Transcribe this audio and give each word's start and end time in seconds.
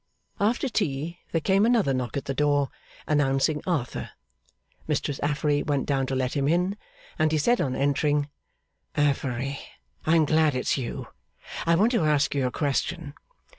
After 0.39 0.67
tea 0.67 1.19
there 1.31 1.39
came 1.39 1.63
another 1.63 1.93
knock 1.93 2.17
at 2.17 2.25
the 2.25 2.33
door, 2.33 2.71
announcing 3.07 3.61
Arthur. 3.67 4.09
Mistress 4.87 5.19
Affery 5.19 5.61
went 5.61 5.85
down 5.85 6.07
to 6.07 6.15
let 6.15 6.33
him 6.35 6.47
in, 6.47 6.75
and 7.19 7.31
he 7.31 7.37
said 7.37 7.61
on 7.61 7.75
entering, 7.75 8.27
'Affery, 8.95 9.59
I 10.07 10.15
am 10.15 10.25
glad 10.25 10.55
it's 10.55 10.75
you. 10.75 11.09
I 11.67 11.75
want 11.75 11.91
to 11.91 12.01
ask 12.03 12.33
you 12.33 12.47
a 12.47 12.51
question. 12.51 13.13